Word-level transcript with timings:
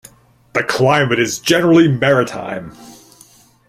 The 0.53 0.63
climate 0.63 1.19
is 1.19 1.37
generally 1.37 1.87
maritime. 1.87 2.75